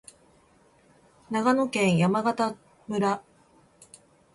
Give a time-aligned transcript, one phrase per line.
[1.29, 2.55] 長野県山形
[2.87, 3.21] 村